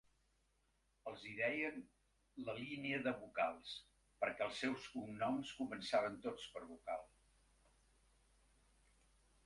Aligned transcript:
Els 1.09 1.25
hi 1.27 1.33
deien 1.39 1.75
la 2.47 2.55
"Línia 2.61 3.01
de 3.07 3.13
vocals" 3.19 3.75
perquè 4.23 4.47
els 4.49 4.61
seus 4.65 4.89
cognoms 4.97 5.53
començaven 5.63 6.19
tots 6.29 6.51
per 6.57 6.65
vocal. 6.73 7.07